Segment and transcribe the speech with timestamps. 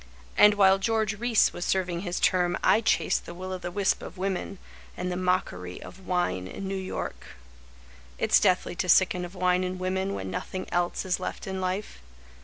[0.35, 4.01] And while George Reece was serving his term I chased the will o the wisp
[4.01, 4.57] of women
[4.97, 7.23] And the mockery of wine in New York.
[8.17, 12.01] It's deathly to sicken of wine and women When nothing else is left in life.